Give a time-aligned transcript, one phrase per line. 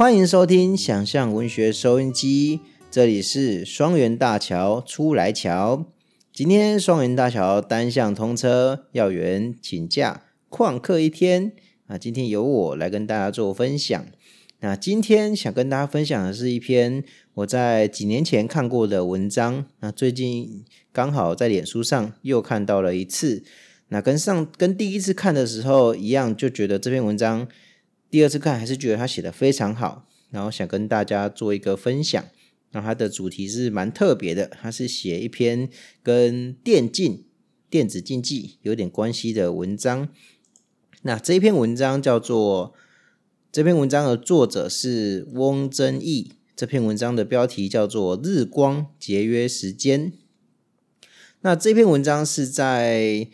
[0.00, 2.60] 欢迎收听想象文学收音机，
[2.90, 5.84] 这里是双元大桥出来桥。
[6.32, 11.52] 今天双元大桥单向通车，要员请假旷课一天
[11.86, 11.98] 啊。
[11.98, 14.06] 今天由我来跟大家做分享。
[14.60, 17.04] 那今天想跟大家分享的是一篇
[17.34, 23.44] 我在几年前看过的文章，那最近刚好在脸书上又看到了一次。
[23.88, 27.46] 那跟上跟第一次看的时候一样，就觉得这篇文章
[28.10, 32.24] 第二次看还是觉得他写的非常好，然后想跟大家做一个分享。
[32.72, 35.68] 那它的主题是蛮特别的，它是写一篇
[36.02, 37.24] 跟电竞、
[37.68, 40.08] 电子竞技有点关系的文章。
[41.02, 42.74] 那这一篇文章叫做
[43.52, 50.12] 这篇文章的作者是翁真义，这篇文章的标题叫做《日光节约时间》。
[51.42, 53.28] 那这篇文章是在。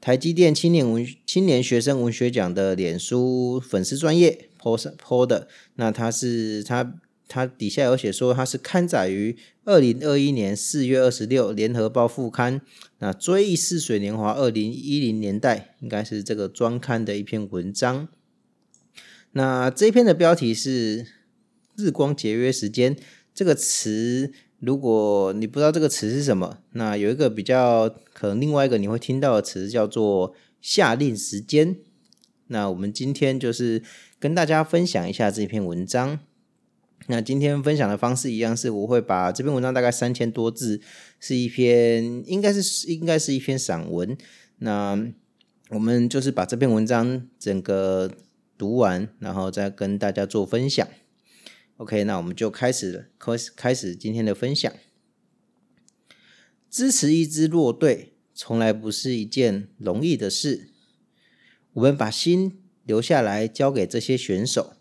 [0.00, 6.94] 台积电青年文青年学生文学奖的脸书粉丝专业 post po 的，那他是他
[7.26, 12.60] 他底下有写说他是刊载于二零二一年四月二十六联合报副刊，
[13.00, 18.08] 那追忆似水年华二零一零年代应该是这个专刊的一篇文章。
[19.32, 21.06] 那这篇的标题是
[21.76, 22.96] 日光节约时间
[23.34, 24.32] 这个词。
[24.60, 31.76] 如果你不知道这个词是什么，那有一个比较可能另外一个你会听到的词叫做下令时间。
[32.48, 33.82] 那我们今天就是
[34.18, 36.18] 跟大家分享一下这篇文章。
[37.06, 40.80] 那今天分享的方式一样，是我会把这篇文章大概三千多字，
[41.20, 44.16] 是一篇应该是应该是一篇散文。
[44.58, 44.98] 那
[45.70, 48.10] 我们就是把这篇文章整个
[48.58, 50.86] 读完，然后再跟大家做分享。
[51.78, 54.72] OK，那我们就开始了，开始开始今天的分享。
[56.68, 60.70] 支持一支弱队从来不是一件容易的事。
[61.74, 64.72] 我们把心留下来交给这些选手，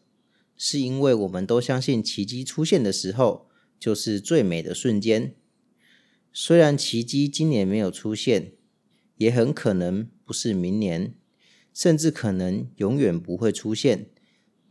[0.58, 3.48] 是因为我们都相信奇迹出现的时候
[3.80, 5.36] 就是最美的瞬间。
[6.34, 8.54] 虽然奇迹今年没有出现，
[9.18, 11.14] 也很可能不是明年，
[11.72, 14.10] 甚至可能永远不会出现，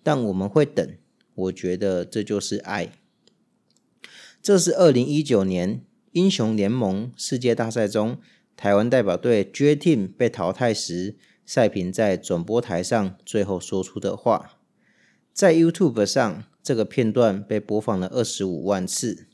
[0.03, 0.99] 但我们会等。
[1.37, 2.93] 我觉得这就是爱。
[4.43, 8.19] 这是二零一九年英雄联盟世界大赛中，
[8.57, 14.59] 台湾代表队 J Team 被淘汰时，赛平在转播台上最后说出的话。
[15.33, 19.27] 在 YouTube 上，这个片段被播放了二十五万次。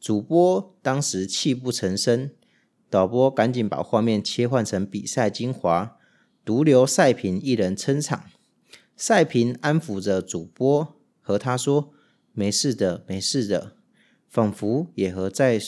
[0.00, 2.30] 主播当时泣不成声，
[2.90, 5.96] 导播赶紧把画面切换成比赛精华，
[6.44, 8.24] 独留赛平一人撑场。
[8.96, 10.95] 赛平安抚着主播。
[11.26, 11.92] 和他说
[12.32, 13.74] ：“没事的，没事的。”
[14.30, 15.60] 仿佛也和在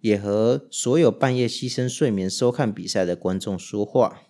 [0.00, 4.22] 也和所有半夜牺牲睡眠收看比赛的观众说话。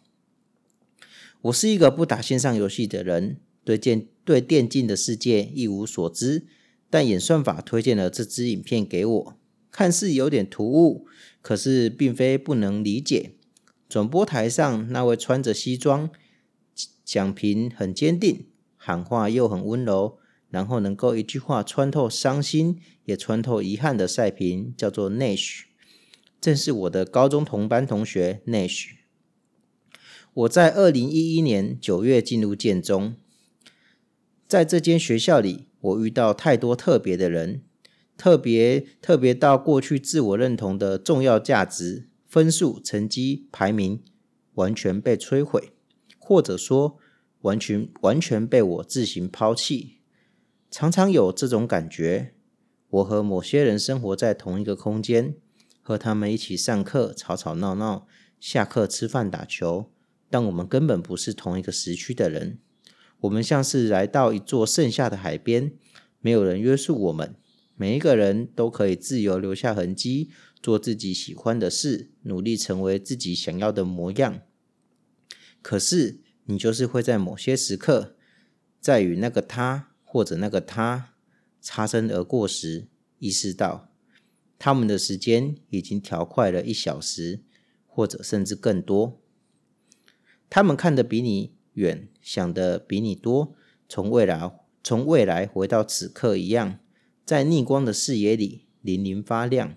[1.40, 6.44] 我是一个不打线上游戏的人，对电对电竞的世界一无所知。
[6.90, 9.36] 但演算法推荐了这支影片给我，
[9.70, 11.06] 看似有点突兀，
[11.40, 13.32] 可是并非不能理解。
[13.88, 16.10] 转播台上那位穿着西装、
[17.02, 20.18] 讲评很坚定、喊话又很温柔。
[20.50, 25.62] 然后能够一句话穿透伤心，也穿透遗憾的赛评，叫做 Nash，
[26.40, 28.90] 正是我的高中同班同学 Nash。
[30.34, 33.16] 我在二零一一年九月进入建中，
[34.46, 37.62] 在这间学校里，我遇到太多特别的人，
[38.16, 44.02] 特别特别到过去自我认同的重要价值、分数、成绩、排名，
[44.54, 45.72] 完全被摧毁，
[46.18, 46.98] 或者说
[47.40, 49.95] 完全完全被我自行抛弃。
[50.78, 52.34] 常常有这种感觉，
[52.90, 55.34] 我和某些人生活在同一个空间，
[55.80, 58.06] 和他们一起上课，吵吵闹闹，
[58.38, 59.90] 下课吃饭打球，
[60.28, 62.58] 但我们根本不是同一个时区的人。
[63.20, 65.72] 我们像是来到一座盛夏的海边，
[66.20, 67.34] 没有人约束我们，
[67.74, 70.28] 每一个人都可以自由留下痕迹，
[70.60, 74.42] 做自己喜欢的事，努力成为自己想要的模样。
[75.62, 78.16] 可是，你就是会在某些时刻，
[78.78, 79.94] 在与那个他。
[80.16, 81.12] 或者那个他
[81.60, 83.92] 擦身而过时，意识到
[84.58, 87.42] 他们的时间已经调快了一小时，
[87.86, 89.20] 或者甚至更多。
[90.48, 93.54] 他们看得比你远，想的比你多，
[93.90, 94.50] 从未来
[94.82, 96.78] 从未来回到此刻一样，
[97.26, 99.76] 在逆光的视野里粼粼发亮。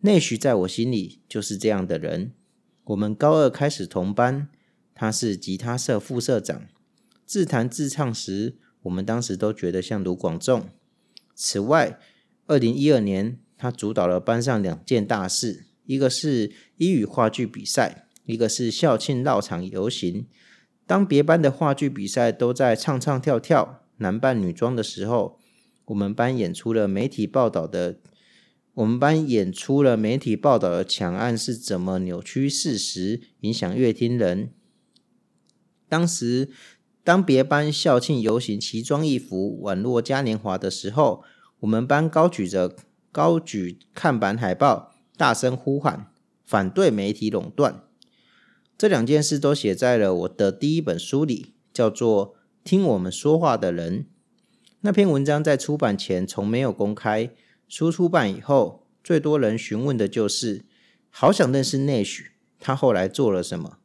[0.00, 2.34] 内许在我心里就是这样的人。
[2.84, 4.50] 我们高二开始同班，
[4.94, 6.68] 他是吉他社副社长，
[7.24, 8.58] 自弹自唱时。
[8.82, 10.68] 我们当时都觉得像卢广仲。
[11.34, 11.98] 此外，
[12.46, 20.26] 二零一二年，他主导了班上两件大事：一个是英语话剧比赛，一个是校庆绕场游行。
[20.86, 25.38] 当别班的话剧比赛都在唱唱跳跳，男扮女装的时候，
[25.86, 28.00] 我们班演出了媒体报道的，
[28.74, 34.52] 我们班演出了媒体报道的抢案是怎么扭曲事实，影响乐听人。
[35.88, 36.50] 当时，
[37.10, 41.24] 当别班校庆游行奇装异服，宛若嘉年华的时候，
[41.58, 42.76] 我们班高举着
[43.10, 46.12] 高举看板海报，大声呼喊
[46.44, 47.82] 反对媒体垄断。
[48.78, 54.02] 这两件事都写在了我的第一本书里，叫做《听我们说话的人》。
[54.82, 57.32] 那篇文章在出版前从没有公开，
[57.66, 60.64] 书出版以后，最多人询问的就是
[61.10, 62.30] “好想认识内许，
[62.60, 63.78] 他后来做了什么？”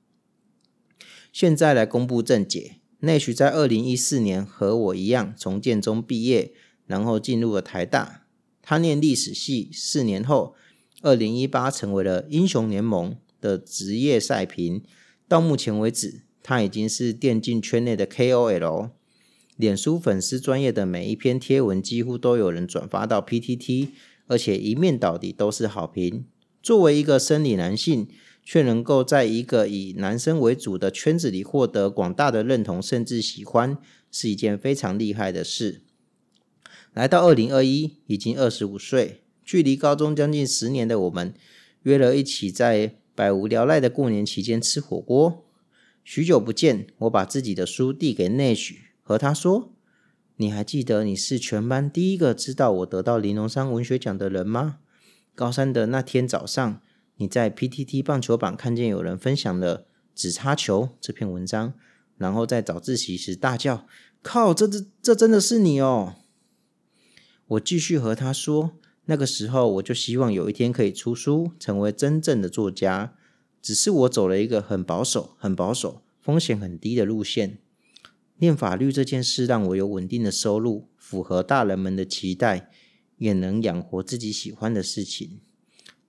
[1.33, 6.51] 现在来公布正解：内许在二零一四年和我一样从建中毕业，
[6.85, 8.25] 然后进入了台大。
[8.61, 10.55] 他念历史系，四年后，
[11.01, 13.15] 二零一八成为了英雄联盟。
[13.41, 14.81] 的职业赛评，
[15.27, 18.89] 到目前为止，他已经是电竞圈内的 KOL。
[19.55, 23.89] 脸书粉丝专业的每一篇贴文，几乎都有人转发到 PTT，
[24.25, 26.25] 而且一面倒的都是好评。
[26.63, 28.07] 作为一个生理男性，
[28.45, 33.77] 却能够在一个以男生为主的圈子里获得广大的认同，甚至喜欢，
[34.09, 35.81] 是一件非常厉害的事。
[36.94, 41.33] 来到二零二一，已经二十五岁，距离高中将近十年的我们，
[41.81, 42.95] 约了一起在。
[43.18, 45.45] 百无聊赖的过年期间吃火锅，
[46.03, 49.71] 许久不见，我把自己的书递给内许，和他说
[50.36, 54.80] ：“你还记得你是全班第一个知道我得到玲珑山文学奖的人吗？
[55.33, 56.81] 高三的那天早上，
[57.17, 59.79] 你在 PTT 棒球版看见有人分享了
[60.13, 61.73] 《只插球》这篇文章，
[62.17, 63.88] 然后在早自习时大叫
[64.21, 66.15] ：‘靠，这这这真的是你哦！’
[67.47, 68.73] 我继续和他说。”
[69.07, 73.13] 那个时候，我就希望有一天可以出书，成为真正的作家。
[73.62, 77.59] 只是我走了一个很保守、很保守、风险很低的路线。
[78.38, 82.71] 念法律这件事让我有稳定的收入，符合大人们的期待，
[83.17, 85.39] 也能养活自己喜欢的事情。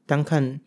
[0.07, 0.63] 当看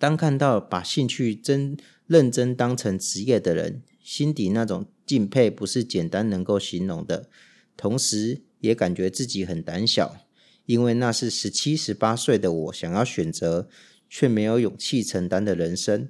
[0.00, 1.76] 当看到把兴趣真
[2.06, 7.28] 认真当成职业的人，心底那种敬佩不是简单能够形容的。
[7.76, 10.16] 同时，也感觉自己很胆小。
[10.64, 13.68] 因为那是十七、十八岁的我想要选择，
[14.08, 16.08] 却没有勇气承担的人生。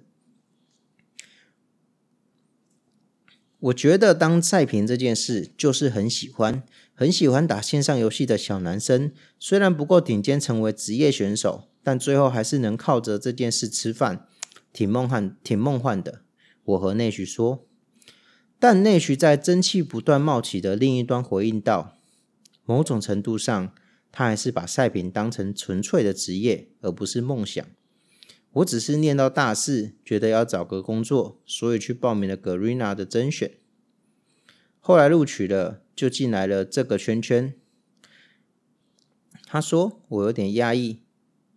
[3.60, 6.62] 我觉得当赛评这件事，就是很喜欢、
[6.94, 9.12] 很喜欢打线上游戏的小男生。
[9.38, 14.26] 虽然不够顶尖成为职业选手，但最后还是能靠着这件事吃饭，
[14.72, 16.22] 挺梦幻、挺梦幻的。
[16.64, 17.66] 我和内徐说，
[18.58, 21.98] 但内徐在蒸汽不断冒起的另一端回应道：
[22.64, 23.72] 某种程度上。
[24.12, 27.64] 他还是把赛评当成纯粹的职业，而不是梦想。
[28.52, 33.52] 我只是念到大四，觉得要找个工作，所以去报名了 Garena 的甄选。
[34.80, 37.54] 后来录取了，就进来了这个圈圈。
[39.46, 41.00] 他说我有点压抑，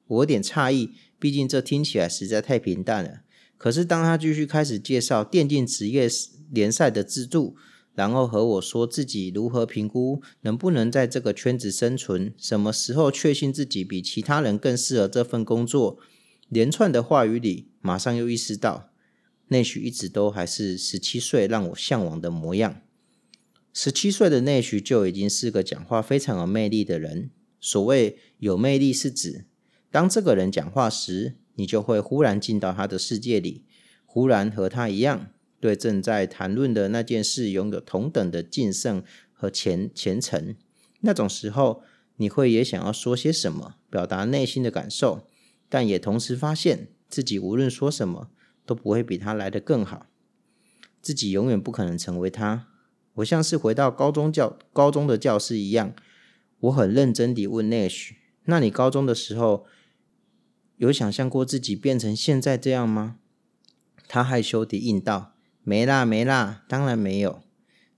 [0.05, 3.21] 我有点诧异，毕竟这听起来实在太平淡了。
[3.57, 6.07] 可是当他继续开始介绍电竞职业
[6.51, 7.55] 联赛的制度，
[7.95, 15.97] 然后和我说自己如何评估能不能在这个圈子生存，什么时候确信自己比其他人更适合这份工作。
[16.53, 18.91] 连串的话语里，马上又意识到，
[19.47, 22.81] 内许一直都还是十七岁让我向往的模样。
[23.73, 27.31] 十七岁的内许就已经是个讲话非常有魅力的人。
[27.59, 29.45] 所谓有魅力，是指
[29.89, 33.65] 当这个人讲话时，你就会忽然进到他的世界里，
[34.05, 35.31] 忽然和他一样。
[35.59, 40.55] 对正在谈论的那件事拥有同等的敬慎和虔虔诚，
[40.99, 41.81] 那种时候，
[42.17, 45.25] 你会也想要说些什么，表达内心的感受，
[45.73, 48.29] 但也同时发现自己无论说什么
[48.63, 50.05] 都不会比他来得更好，
[51.01, 52.67] 自己永远不可能成为他。
[53.15, 55.95] 我像是回到高中教高中的教室一样，
[56.59, 58.11] 我很认真地问 Nash：“
[58.43, 59.65] 那你高中的时候
[60.77, 63.17] 有想象过自己变成现在这样吗？”
[64.07, 65.33] 他害羞地应道。
[65.63, 67.41] 没啦，没啦，当然没有。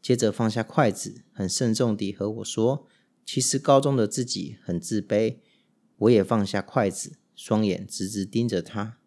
[0.01, 2.87] 接着放下筷子，很慎重地和我说
[3.25, 5.39] ：“其实高中的自己很自卑。”
[5.99, 8.97] 我也放下筷子，双眼直直盯着他。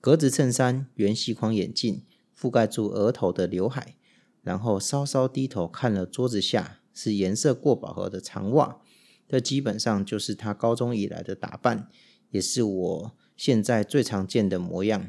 [0.00, 2.02] 格子衬衫、圆细框眼镜，
[2.38, 3.96] 覆盖住额头的刘海，
[4.42, 8.80] 然后稍稍低头看了桌子下是颜色过饱和的长袜。
[9.28, 11.88] 这基本上就是他高中以来的打扮，
[12.30, 15.08] 也是我现在最常见的模样。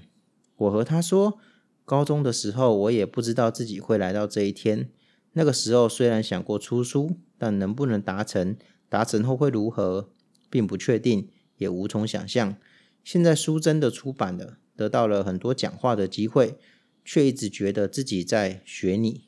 [0.56, 1.39] 我和他说。
[1.86, 4.89] 高中的时候，我也不知道自己会来到这一天。
[5.32, 8.58] 那个时候虽然想过出书，但能不能达成，
[8.89, 10.10] 达成后会如何，
[10.50, 12.55] 并不确定，也无从想象。
[13.03, 16.57] 现在书真的出版了，得到了很多讲话的机会，
[17.05, 19.27] 却一直觉得自己在学你。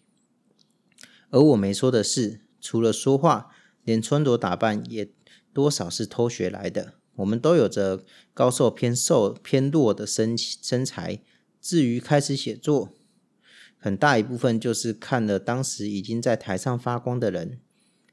[1.29, 3.51] 而我没说的是，除了说话，
[3.83, 5.09] 连穿着打扮也
[5.53, 6.95] 多少是偷学来的。
[7.15, 11.21] 我们都有着高瘦偏瘦偏弱的身身材。
[11.61, 12.89] 至于开始写作，
[13.77, 17.59] 很大一部分就是看了当时已经在台上发光的人。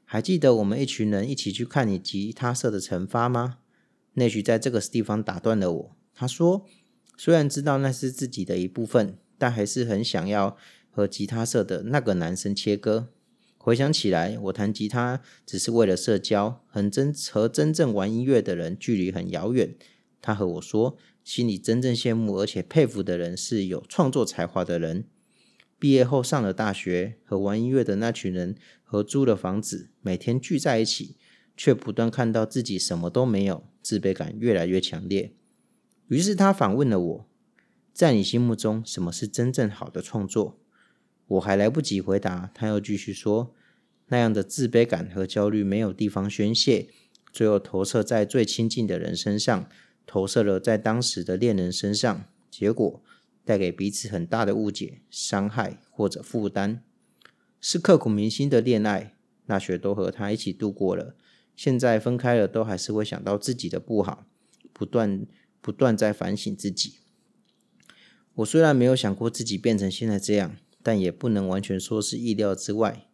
[0.03, 3.59] 还记得我们一群人一起去看你吉他社的惩罚吗？
[4.17, 5.95] 内许在这个地方打断了我。
[6.15, 6.65] 他说
[7.15, 10.57] ：“虽然知道那是自己的一部分，但还是很想要
[10.89, 13.09] 和吉他社的那个男生切割。
[13.59, 19.75] 回想起来，我弹吉他只是为了社交，很真和真正玩音乐的人距离很遥远。
[20.19, 25.05] 他和我说，心里真正羡慕而且佩服的人是有创作才华的人。
[25.77, 31.17] 毕业后上了大学，和玩音乐的那群人合租了房子，每天聚在一起，
[31.57, 35.33] 却不断看到自己什么都没有。”自卑感越来越强烈，
[36.09, 37.25] 于是他反问了我
[37.93, 40.59] ：“在你心目中，什么是真正好的创作？”
[41.27, 43.55] 我还来不及回答，他又继续说
[44.07, 46.89] ：“那样的自卑感和焦虑没有地方宣泄，
[47.31, 49.69] 最后投射在最亲近的人身上，
[50.05, 53.01] 投射了在当时的恋人身上，结果
[53.45, 56.83] 带给彼此很大的误解、伤害或者负担，
[57.61, 59.15] 是刻骨铭心的恋爱。
[59.45, 61.15] 那学都和他一起度过了。”
[61.57, 64.27] 现在分开了，都还是会想到自己的不好，
[64.71, 65.25] 不断
[65.59, 66.93] 不断在反省自己。
[68.35, 73.09] 我虽然没有想过自己变成现在这样，但也不能完全说是意料之外。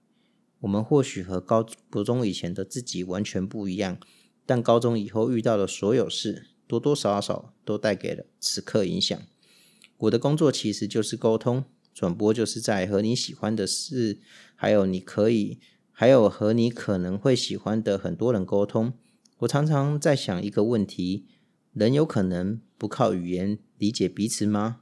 [0.60, 1.64] 我们或许和高
[2.04, 3.98] 中以前的自己完全不一样，
[4.46, 9.18] 但高中以后遇到的所有事，多多少少都带给了此刻影响。
[10.00, 14.20] 我的工作其实就是沟通，转播就是在和你喜欢的事，
[14.54, 15.60] 还有你可以。
[15.96, 18.94] 还有和你可能会喜欢的很多人沟通，
[19.38, 21.28] 我常常在想一个问题：
[21.72, 24.82] 人有可能不靠语言理解彼此吗？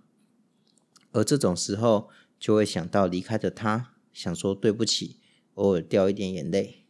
[1.12, 5.18] 而这种时候就会想到离开的他，想说对不起，
[5.56, 6.86] 偶尔掉一点眼泪。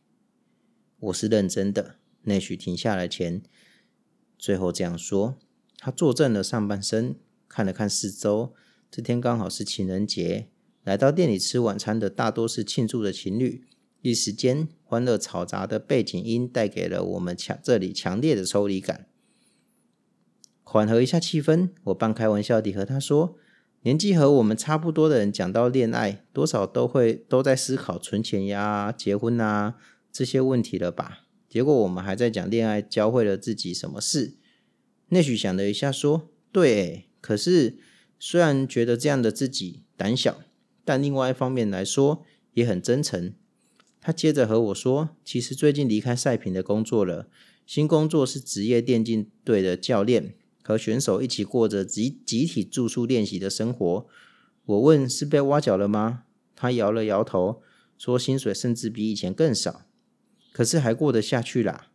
[1.00, 1.96] 我是认真的。
[2.26, 3.42] 内许停下来前，
[4.38, 5.40] 最后这样说。
[5.80, 7.16] 他坐正了上半身，
[7.48, 8.54] 看了看四周。
[8.92, 10.50] 这天刚好是情人节，
[10.84, 13.66] 来到店里吃晚餐的大多是庆祝的情侣。
[14.02, 19.08] 一时间，欢乐嘈杂的背景音带给了我们强这里强烈的抽离感。
[20.64, 23.36] 缓和一下气氛，我半开玩笑地和他说
[23.84, 29.76] ：“年纪和我们差不多的人讲到恋爱，多少都会都在思考存钱呀、结婚啊
[30.12, 34.36] 这些问题了吧？”结果我们还在讲恋爱，教会了自己什么事？
[35.10, 37.78] 内许想了一下，说：“对，可是
[38.18, 40.40] 虽然觉得这样的自己胆小，
[40.86, 43.34] 但另外一方面来说也很真诚。”
[44.02, 47.28] 他接着和我说：“其实最近离开赛品的工作了，
[47.68, 54.08] 新工作是职业电竞队的教练，和选手一起过着集集体住宿练习的生活。”
[54.66, 56.24] 我问：“是被挖角了吗？”
[56.56, 57.62] 他摇了摇头，
[57.98, 59.86] 说：“薪水甚至比以前更少，
[60.52, 61.92] 可是还过得下去啦。”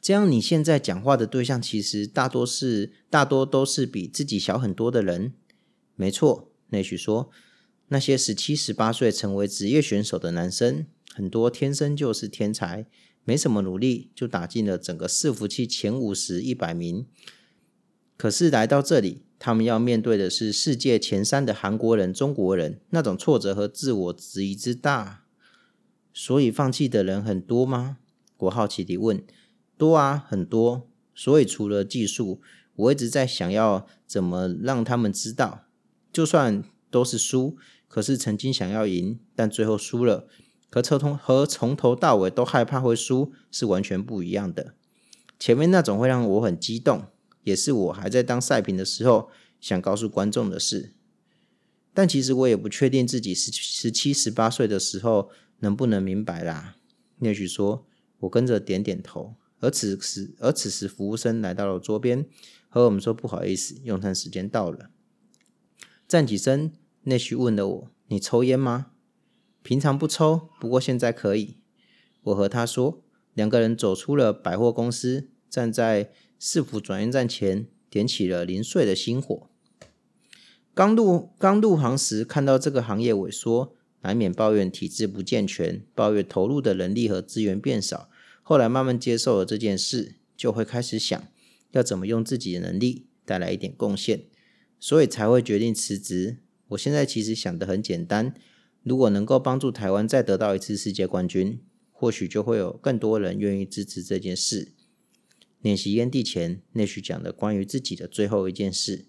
[0.00, 5.34] 这样，你现在讲话的对象其实大多是大多都是比自己小很多的人。
[5.96, 7.30] 没错，内许说。
[7.92, 12.86] 那些十七、十八岁成为职业选手的男生，很多天生就是天才，
[13.24, 17.04] 没什么努力就打进了整个伺服器前五十、一百名。
[18.16, 25.24] 可是来到这里，他们要面对的是世界前三的韩国人、中国人，那种挫折和自我质疑之大，
[26.14, 27.98] 所以放弃的人很多吗？
[28.38, 29.20] 我好奇地问。
[29.76, 30.86] 多啊，很多。
[31.12, 32.40] 所以除了技术，
[32.76, 35.64] 我一直在想要怎么让他们知道，
[36.12, 37.56] 就算都是输。
[37.90, 40.28] 可是曾经想要赢，但最后输了。
[40.70, 44.74] 和从和从头到尾都害怕会输是完全不一样的。
[45.36, 47.06] 前面那种会让我很激动，
[47.42, 49.30] 也是我还在当赛评的时候
[49.60, 50.94] 想告诉观众的事。
[51.92, 55.28] 但其实我也不确定自己十十七、十八岁的时候
[55.58, 56.76] 能不能明白啦。
[57.18, 57.84] 也许说，
[58.20, 59.34] 我跟着点点头。
[59.58, 62.24] 而此时，而此时服务生来到了桌边，
[62.68, 64.90] 和我们说：“不好意思，用餐时间到了。”
[66.06, 66.72] 站起身。
[67.04, 68.92] 内许问了我：“你抽烟吗？”
[69.62, 71.58] 平常不抽，不过现在可以。
[72.22, 73.02] 我和他说，
[73.34, 79.48] 两个人走出了百货公司，站在市府转运站前，点起了零碎的星火。
[80.74, 88.08] 刚入刚入行时，看到这个行业萎缩，难免抱怨体制不健全，抱怨投入的人力和资源变少。
[88.42, 91.22] 后来慢慢接受了这件事，就会开始想
[91.72, 94.24] 要怎么用自己的能力带来一点贡献，
[94.78, 96.38] 所以才会决定辞职。
[96.70, 98.34] 我现在其实想的很简单，
[98.82, 101.60] 如果能够帮助台湾再得到一次世界冠军，
[101.92, 104.72] 或许就会有更多人愿意支持这件事。
[105.60, 109.06] 练习烟蒂前，内许讲了关于自己的最后一件事，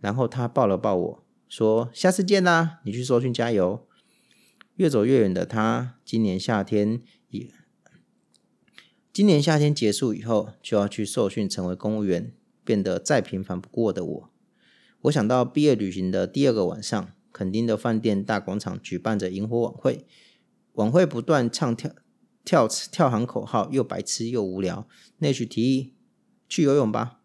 [0.00, 3.86] 然后他抱了抱我说：“下次见啦，你去搜讯加油。”
[4.76, 7.50] 越走越远的他，今年夏天也，
[9.12, 14.30] 今年夏天结束以后，就要去受训，成为公务员，变得再平凡不过的我。
[15.06, 20.04] 我想到毕业旅行的第二个晚上，垦丁的饭店大广场举办着萤火晚会，
[20.72, 21.94] 晚会不断唱跳
[22.44, 24.88] 跳跳喊口号，又白痴又无聊。
[25.18, 25.94] 那曲提议
[26.48, 27.20] 去游泳吧，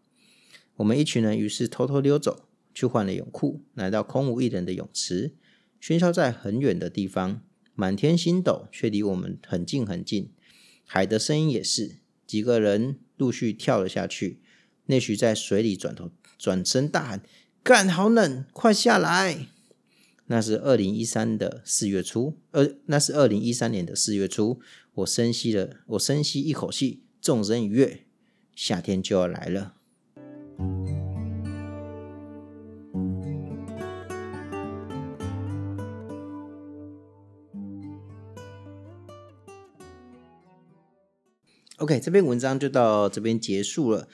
[0.75, 5.33] 我们一群人于是偷偷溜走，去换了泳裤，来到空无一人的泳池。
[5.81, 7.41] 喧嚣在很远的地方，
[7.73, 10.31] 满天星斗却离我们很近很近。
[10.85, 11.95] 海的声音也是，
[12.27, 14.39] 几个人陆续跳了下去。
[14.85, 17.23] 内许在水里转头转身大喊
[17.63, 19.47] ：“干，好冷，快下来！”
[20.25, 24.59] 那是二零一三的四月初，呃，那是二零一三年的四月初。
[24.95, 28.05] 我深吸了，我深吸一口气，纵身一跃，
[28.55, 29.73] 夏天就要来了。
[41.77, 44.07] OK，这篇文章就到这边结束了。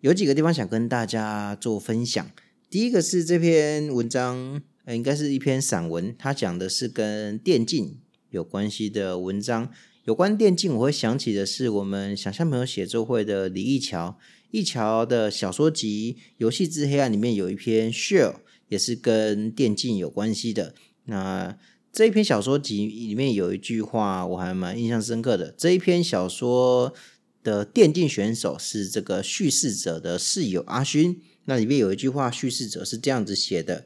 [0.00, 2.30] 有几个地方想跟大家做分享。
[2.72, 7.98] 第一个是这篇文章，呃，应该是一篇散文，它讲的是跟电竞
[8.30, 9.70] 有关系的文章。
[10.04, 14.18] 有关电竞，我会想起的是我们想象朋友写作会的李义桥，
[14.52, 18.32] 义桥的小说集《游戏之黑暗》里面有一篇《Share》，
[18.70, 20.74] 也是跟电竞有关系的。
[21.04, 21.58] 那
[21.92, 25.54] 这一篇小说集里面有一句话，我还蛮印象深刻的。
[25.58, 26.94] 这一篇小说
[27.42, 31.20] 的电竞选手是这个叙事者的室友阿勋。
[31.44, 33.84] 那里面有一句话，叙事者是这样子写的：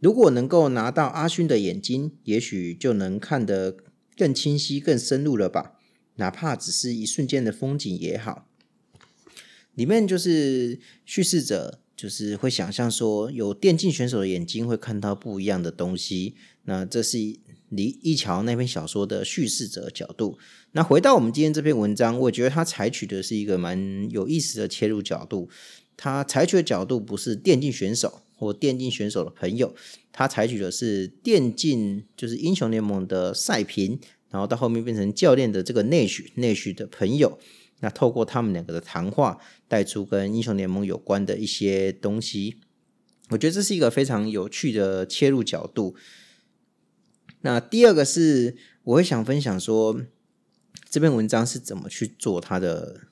[0.00, 3.76] 如果能够拿到阿勋的眼睛，也许就能看得
[4.16, 5.72] 更清晰、更深入了吧？
[6.16, 8.46] 哪怕只是一瞬间的风景也好。
[9.74, 16.34] 里面就是叙事者，就是会想象说，有电竞选手的眼睛会看到不一样的东西。
[16.64, 17.18] 那这是
[17.70, 20.38] 李一桥那篇小说的叙事者角度。
[20.72, 25.48] 那回到我们今天这篇文章，我觉得他采取的是一个蛮有意思的切入角度。
[26.02, 29.72] 他采取的角度不是电竞选手或电竞选手的朋友，
[30.10, 37.38] 他采取的是电竞就是英雄联盟的赛评，然后到后面变成教练的这个内许内许的朋友。
[37.78, 39.38] 那透过他们两个的谈话，
[39.68, 42.56] 带出跟英雄联盟有关的一些东西。
[43.28, 45.94] 我觉得这是一个非常有趣的切入角度。
[47.42, 50.02] 那第二个是，我会想分享说，
[50.90, 53.02] 这篇文章是怎么去做它的。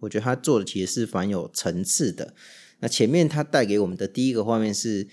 [0.00, 2.34] 我觉得他做的其实是蛮有层次的。
[2.80, 5.08] 那前面他带给我们的第一个画面是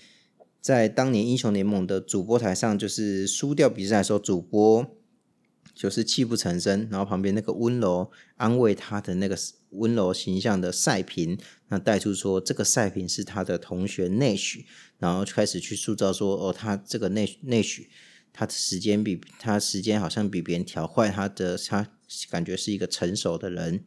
[0.60, 4.86] 在当年英雄联盟的主播台上，就是输掉比赛的时候，主播
[5.74, 9.36] 就是泣不成声，然后旁边那个温柔安慰他的那个
[9.70, 14.66] 温柔形象的赛评，那带出说这个赛评是他的同学内许，
[14.98, 17.90] 然后开始去塑造说哦，他这个内内许。
[18.36, 21.88] 他的时间比他时间好像比别人调坏，他的他
[22.28, 23.84] 感觉是一个成熟的人，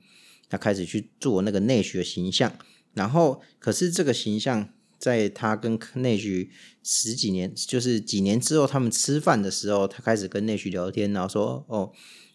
[0.49, 2.51] 他开始去做那个内需的形象，
[2.93, 6.51] 然后可是这个形象在他跟内需
[6.83, 11.91] 十几年，就是几年之后，他们吃饭的时候，他开始跟内需聊天，然后说哦，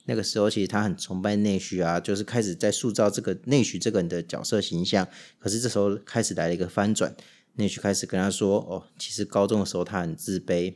[0.07, 7.15] 那个时候其实他很崇拜内需啊，就是开始在塑造这个内需这个人的角色形象，可是这时候开始来了一个翻转，
[7.55, 10.75] 内需开始跟他说哦，其实高中的时候他很自卑。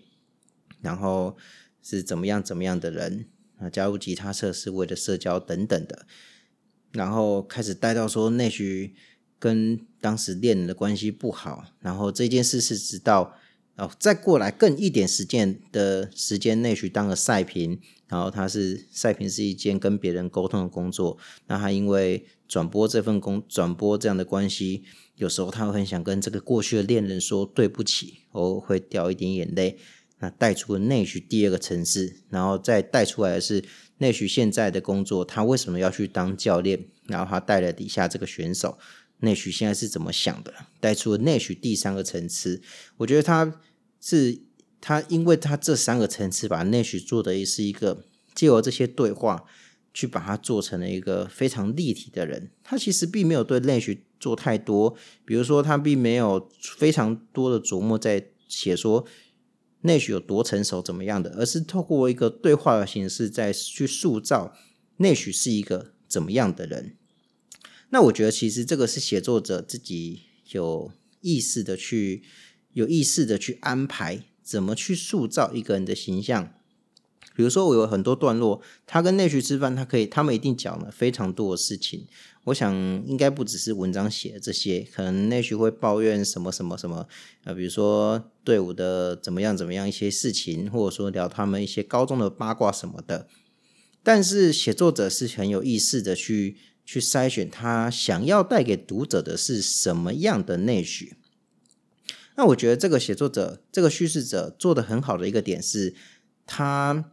[0.83, 1.37] 然后
[1.83, 3.27] 是怎么样怎么样的人
[3.59, 3.69] 啊？
[3.69, 6.07] 加入吉他社是为了社交等等的，
[6.97, 8.95] 然后开始带到说内需
[9.39, 13.35] 跟当时恋人的关系不好，然后这件事是直到
[13.77, 17.79] 哦再过来更一点时间的时间内需当了赛评，
[18.09, 24.85] 然后他是赛评是一件跟别人沟通的工作，那他因为转播这份工转播这样的关系，
[25.17, 29.79] 有时候他会很想跟这个过去的恋人说对不起，我会掉一点眼泪。
[30.19, 33.63] 那带出了内需第二个层次，然后再带出来的是
[33.99, 36.87] 内许现在的工作，他为什么要去当教练？
[37.07, 38.79] 然后他带了底下这个选手，
[39.21, 40.53] 内许现在是怎么想的？
[40.81, 42.61] 带出了内许第三个层次，
[42.99, 43.61] 我觉得他
[44.01, 44.41] 是
[44.81, 48.05] 他，因为他这三个层次把内许做的也是一个
[48.35, 49.45] 借由这些对话
[49.95, 52.51] 去把它做成了一个非常立体的人。
[52.63, 59.07] 他其实并没有对内许做太多，比如说他并没有非常多的琢磨在写说。
[59.83, 64.55] 内许有多成熟怎么样的，而是透过一个对话的形式，在去塑造
[64.97, 66.97] 内许是一个怎么样的人。
[67.91, 72.25] 那我觉得，其实这个是写作者自己有意识的去
[72.73, 76.56] 有意识的去安排，怎么去塑造一个人的形象，
[77.37, 82.07] 比如说，我有很多段落，他跟内需吃饭，他可以，他们一定讲了非常多的事情。
[82.45, 82.75] 我想
[83.07, 87.07] 应该不只是文章写的这些，可能内需会抱怨什么什么什么，
[87.45, 93.29] 呃，比如说队伍的怎么样怎么样一些事情，或者说聊他们一些高中的八卦什么的。
[94.03, 101.17] 但是写作者是很有意识的去去筛选他想要带给读者的是什么样的内需。
[102.37, 105.95] 那我觉得这个写作者，这个叙事者做的很好的一个点是，
[106.47, 107.11] 他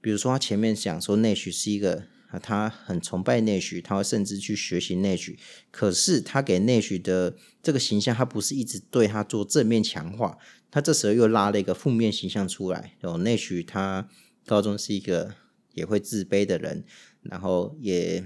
[0.00, 2.04] 比如说他前面讲说内需是一个。
[2.40, 5.36] 他很崇拜内许，他会甚至去学习内许。
[5.72, 10.38] 可是他给内许的这个形象，他不是一直对他做正面强化，
[10.70, 12.96] 他这时候又拉了一个负面形象出来。
[13.00, 14.08] 有内许，他
[14.46, 15.34] 高中是一个
[15.74, 16.84] 也会自卑的人，
[17.22, 18.24] 然后也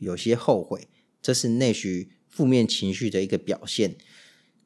[0.00, 0.86] 有些后悔，
[1.22, 3.96] 这是内许负面情绪的一个表现。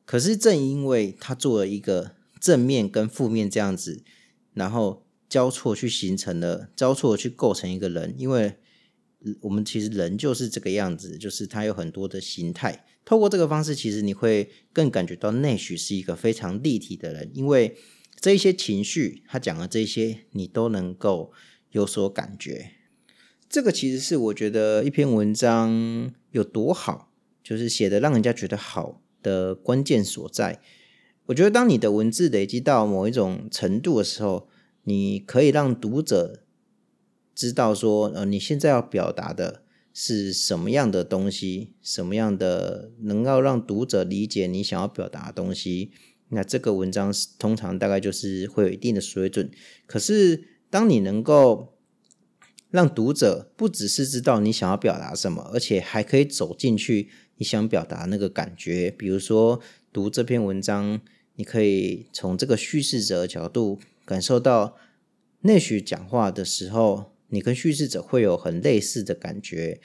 [0.05, 4.03] 可是正因为他做了一个正面跟负面这样子，
[4.53, 5.02] 然后。
[5.33, 8.57] 交错去形成了，交错去构成一个人，因为
[9.41, 12.85] 我们其实人就是这个样子，就是他有很多的形态。
[13.03, 17.79] 透过这个方式，其实你会更感觉到内许是一个非常立体的人，因为
[18.21, 21.33] 这一些情绪，他讲的这些，你都能够
[21.71, 22.73] 有所感觉。
[23.49, 27.11] 这个其实是我觉得一篇文章有多好，
[27.43, 30.61] 就是写的让人家觉得好的关键所在。
[31.25, 34.49] 我觉得当你的文字累积到某一种程度的时候，
[34.85, 36.43] 你可以让读者
[37.35, 39.63] 知道说，呃，你现在要表达的
[39.95, 45.93] 是什么样的东西，什么样的能够让读者理解你想要表达的东西。
[46.31, 49.51] 那这个文章通常大概就是会有一定的水准。
[49.87, 51.79] 可是，当你能够
[52.71, 59.61] 让读者不只是知道你想要表达什么，而且还可以走进去你想表达那个感觉，比如说
[59.93, 61.01] 读这篇文章，
[61.37, 63.79] 你可以从这个叙事者的角度。
[64.13, 64.77] 感受到
[65.41, 69.81] 内许讲话的时候，你跟叙事者会有很类似的感觉。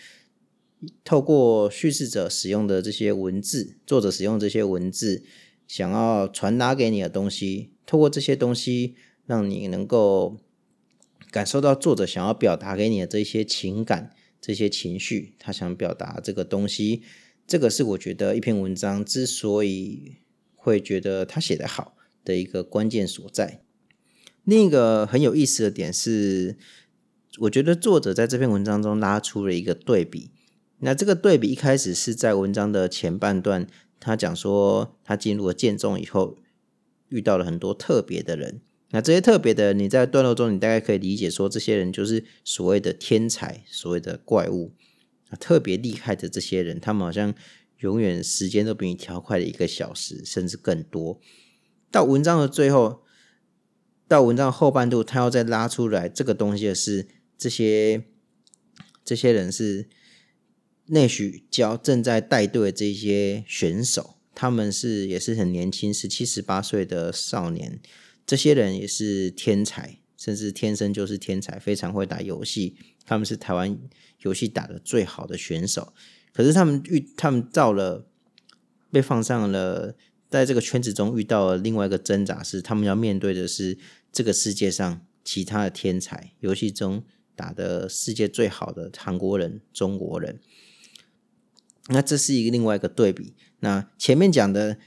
[1.05, 5.23] 透过叙事者使用的这些文字，作者使用这些文字，
[5.65, 10.35] 想要传达给你的东西，透过这些东西，让你能够
[11.31, 14.11] 感受到作者想要表达给你的这些情感、
[14.41, 17.01] 这些情绪，他想表达这个东西。
[17.47, 20.17] 这个是我觉得一篇文章之所以
[20.53, 23.61] 会觉得他写得好的一个关键所在。
[24.47, 26.55] 另一个很有意思的点是，
[27.39, 30.31] 我觉得作者在这篇文章中拉出了一个对比。
[30.79, 33.67] 那这个对比一开始是在文章的前半段，
[33.99, 36.37] 他讲说他进入了建中以后，
[37.09, 38.61] 遇到了很多特别的人。
[38.91, 44.71] 那这些特别的，你在段落中你大概可以理解说，这些人就是所谓的天才，所谓的怪物
[45.29, 47.35] 啊，特别厉害的这些人，他们好像
[47.79, 51.19] 永远时间都比你调快了一个小时，甚至更多。
[51.91, 53.01] 到文章的最后。
[54.07, 58.03] 到文章后半度，他要再拉出来这个东西的是这些
[59.03, 59.87] 这些人是
[60.85, 67.81] 内许教正在带队的这些选手，他们是也是很年轻，十七十八岁的少年，
[68.25, 73.77] 这些人也是天才，甚至天生就是天才，非常会打游戏，他们是台湾
[74.21, 75.93] 游戏打的最好的选手。
[76.33, 78.07] 可是他们遇他们到了
[78.89, 79.95] 被放上了，
[80.29, 83.77] 在这个圈子中遇到了另外一个挣扎，是他们要面对的是。
[84.11, 87.03] 这个世界上其他的天才，游戏中
[87.35, 90.39] 打的世界最好的韩国人、中国人，
[91.89, 93.33] 那这是一个另外一个对比。
[93.59, 94.77] 那前面讲的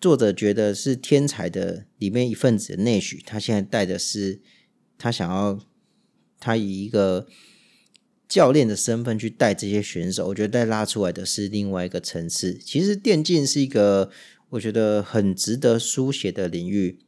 [0.00, 4.40] 作者觉得是天才的里面一份子的内许，他现在带的是
[4.96, 5.58] 他想要
[6.38, 7.26] 他以一个
[8.28, 12.54] 教练的身份去带这些选手，我觉得带拉出来的是另外一个层次。
[12.58, 14.10] 其实电竞是一个
[14.50, 17.00] 我觉得很值得书写的领域。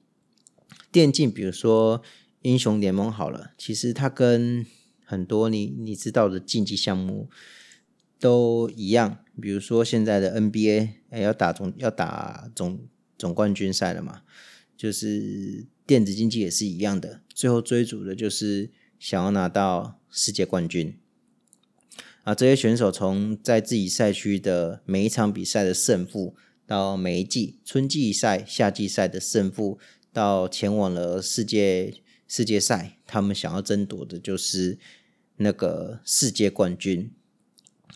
[0.92, 2.02] 电竞，比如说
[2.42, 4.66] 英雄联盟好了，其实它跟
[5.04, 7.30] 很多你你知道的竞技项目
[8.20, 9.18] 都一样。
[9.40, 14.20] 比如说现在的 NBA，哎，要打总要打总总冠军赛了嘛，
[14.76, 20.94] 就是电子竞技也是一样的，最后追逐的就是想要拿到世界冠军。
[22.24, 29.78] 啊，这些选手从在自己赛区的每一场比赛的胜负，到每一季春季赛、夏季赛的胜负。
[30.12, 34.78] 到前往了世界世界赛，他们想要争夺的就是
[35.36, 37.10] 那个世界冠军。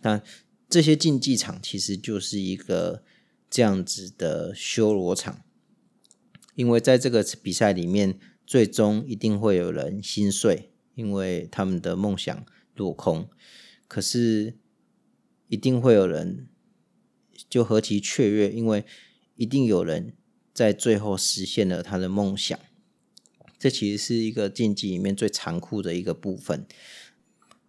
[0.02, 0.22] 那
[0.68, 3.02] 这些竞技场其实就是一个
[3.50, 5.44] 这样子的修罗场，
[6.54, 13.28] 因为在这个比赛里面，最终一定会有人心碎，因为他们的梦想落空。
[13.86, 14.56] 可是
[15.48, 16.48] 一定会有人
[17.48, 18.84] 就何其雀跃，因为
[19.34, 20.14] 一定有人。
[20.56, 22.58] 在最后实现了他的梦想，
[23.58, 26.64] 这其实是一个竞技里面最残酷的一个部分。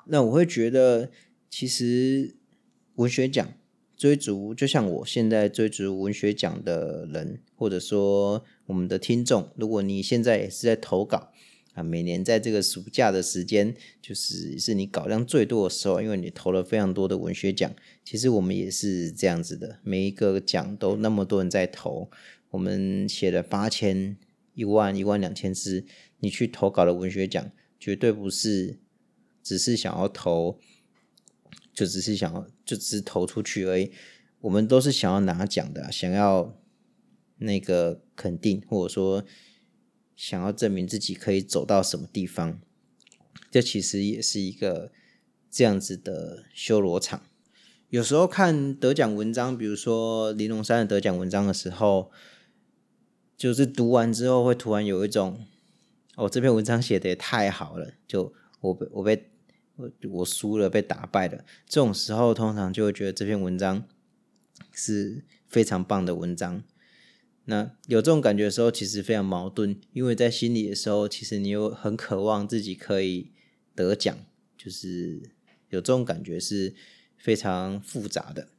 [0.06, 1.12] 那我会觉得，
[1.50, 2.38] 其实
[2.96, 3.54] 文学奖
[3.98, 11.34] 追逐，就像我现在追逐文学奖的人，或者说我们的听众，如果你现在也是在投稿。
[11.74, 17.72] 啊，每年在这个暑假的时间，就是是你稿量最多的时候，因为你投了非常多的文学奖。
[18.04, 22.10] 其实我们也是这样子的，每一个奖都那么多人在投，
[22.50, 24.18] 我们写了八千、
[24.54, 25.86] 一万、一万两千字，
[26.20, 28.80] 你去投稿的文学奖，绝对不是
[29.44, 30.60] 只是想要投，
[31.74, 33.92] 就只是想要就只是投出去而已。
[34.42, 36.58] 我们都是想要拿奖的，想要
[37.38, 39.26] 那个肯定，或者说。
[40.20, 42.60] 想要证明自己可以走到什么地方，
[43.52, 44.92] 这其实也是一个
[45.52, 47.22] 这样子的修罗场。
[47.90, 52.12] 有时候看得奖文章，比如说林龙山的得奖文章的时候，
[53.38, 55.46] 就是读完之后会突然有一种，
[56.16, 59.30] 哦，这篇文章写的也太好了，就我被我被
[59.76, 61.46] 我我输了，被打败了。
[61.68, 63.84] 这种时候通常就会觉得这篇文章
[64.74, 66.64] 是非常棒的文章。
[67.46, 73.32] 那有这种感觉的时候，其实非常矛盾，因为在心里的时候，其实你又很渴望自己可以
[73.76, 74.18] 得奖，
[74.58, 75.22] 就是
[75.70, 76.76] 有这种感觉是
[77.16, 78.50] 非常复杂的。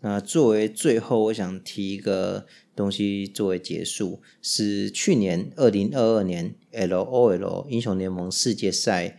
[0.00, 9.18] 那作为最后，我想提一个东西作为结束，是去年二零二二年 LOL 英雄联盟世界赛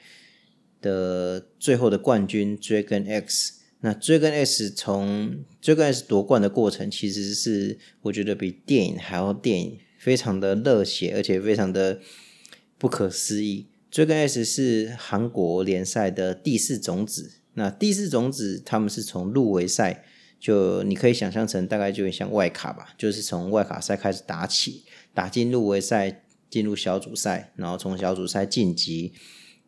[0.82, 3.56] 的最后的冠军 Dragon X。
[3.82, 12.02] 那追跟 S 从追跟 S 夺冠的过程，其实是我觉得比电影还要电影，非常的热血，而且非常的
[12.78, 13.68] 不可思议。
[13.90, 20.04] 追跟 S 是韩国联赛的第四种子，那第四种子他们是从入围赛，
[20.40, 29.14] 就你可以想象成大概就像外卡吧，就是从外卡赛开始打起，打进入围赛，进入小组赛，然后从小组赛晋级，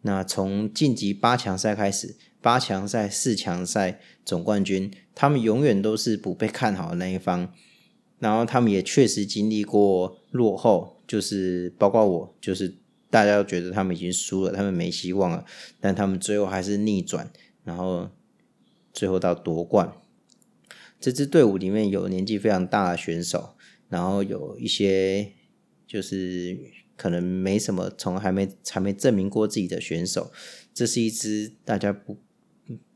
[0.02, 2.16] 那从晋级八强赛开始。
[2.44, 7.54] 八强赛、四强赛总冠军，他们永远都是不被看好的那一方。
[8.18, 12.74] 然后他们也确实经历过落后，就是包括我，就是
[13.12, 15.46] 大家都觉得他们已经输了，他们没希望了。
[15.80, 17.32] 但他们最后还是逆转，
[17.64, 18.10] 然后
[18.92, 19.94] 最后到夺冠。
[21.02, 23.56] 这支队伍里面有年纪非常大的选手，
[23.90, 25.34] 然后有一些
[25.86, 26.58] 就是
[26.96, 30.32] 可能没什么，从还没还没证明过自己的选手。
[30.74, 32.18] 这是一支大家不。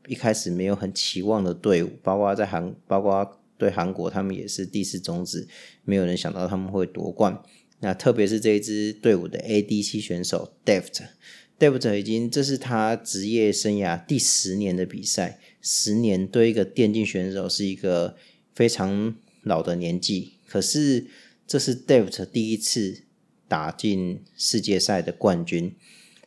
[0.08, 5.48] 一开始没有很期望的队伍，包括在韩，包括对韩国，他们也是第四种子，
[5.82, 7.42] 没有人想到他们会夺冠。
[7.80, 18.16] 那特别是这一支队伍的 ADC 选手 Deft，Deft 已经这是他职业生涯第十年的比赛，十年对一个电竞选手是一个
[18.54, 20.34] 非常老的年纪。
[20.46, 21.08] 可是
[21.44, 23.02] 这是 Deft 第一次
[23.48, 25.74] 打进世界赛的冠军，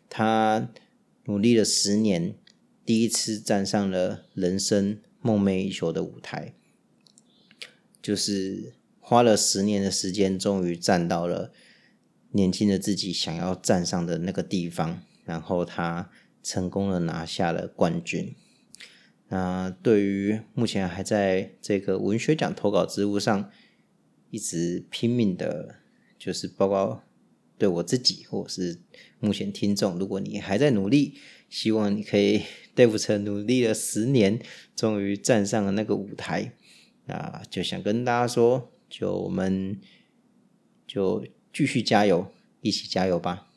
[0.10, 0.70] 他
[1.24, 2.36] 努力了十年。
[2.86, 6.56] 第一次站上了人生梦寐以求的舞台，
[8.02, 11.54] 就是花了十年的时间，终于站到了
[12.32, 16.10] 年轻的自己想要站上的那个地方，然后他
[16.42, 18.36] 成功的拿下了冠军。
[19.30, 23.50] 那对于目前还在这个文学奖投稿之路上
[24.30, 25.78] 一直拼命的，
[26.18, 27.02] 就是包括
[27.58, 28.80] 对我自己或者是
[29.20, 31.18] 目前听众，如果你还在努力，
[31.50, 32.44] 希望你可以。
[32.76, 34.40] 对付成努力了十年，
[34.74, 36.54] 终于站上了那个舞台，
[37.08, 39.78] 啊，就想跟大家说，就我们
[40.88, 43.50] 就继续加油，一起加油吧。